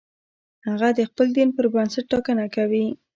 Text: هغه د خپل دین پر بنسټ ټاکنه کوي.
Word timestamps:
هغه 0.67 0.89
د 0.97 0.99
خپل 1.09 1.27
دین 1.37 1.49
پر 1.55 1.65
بنسټ 1.73 2.05
ټاکنه 2.11 2.45
کوي. 2.55 2.85